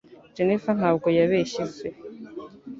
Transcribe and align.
Jennifer 0.35 0.73
ntabwo 0.79 1.07
yabeshye 1.17 1.63
se. 1.75 1.87